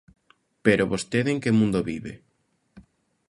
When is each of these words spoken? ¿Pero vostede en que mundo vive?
¿Pero 0.65 0.89
vostede 0.93 1.29
en 1.33 1.39
que 1.43 1.57
mundo 1.59 1.79
vive? 1.91 2.13